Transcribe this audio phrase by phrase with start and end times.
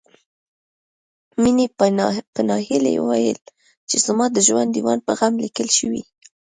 [1.41, 1.65] مينې
[2.35, 3.39] په ناهيلۍ وويل
[3.89, 6.01] چې زما د ژوند ديوان په غم ليکل شوی